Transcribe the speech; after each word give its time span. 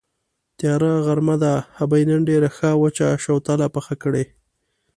تیاره 0.57 0.91
غرمه 1.05 1.35
ده، 1.43 1.53
ابۍ 1.83 2.03
نن 2.09 2.21
ډېره 2.29 2.49
ښه 2.55 2.69
وچه 2.83 3.07
شوتله 3.23 3.65
پخه 3.75 3.95
کړې. 4.03 4.23